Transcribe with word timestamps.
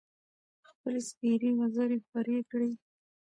خپـلې 0.67 1.01
سپـېرې 1.09 1.49
وزرې 1.59 1.97
خـورې 2.05 2.39
کـړې. 2.49 2.71